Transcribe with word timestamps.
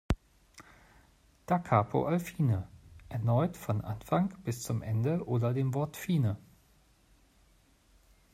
Da 1.45 1.59
Capo 1.59 2.07
al 2.07 2.19
fine: 2.19 2.67
Erneut 3.09 3.55
von 3.55 3.81
Anfang 3.81 4.35
bis 4.43 4.63
zum 4.63 4.81
Ende 4.81 5.23
oder 5.27 5.53
dem 5.53 5.75
Wort 5.75 5.95
"fine". 5.95 6.37